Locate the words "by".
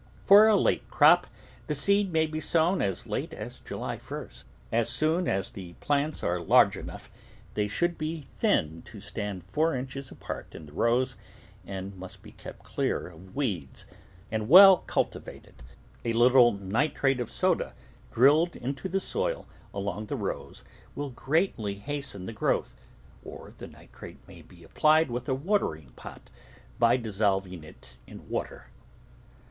26.79-26.97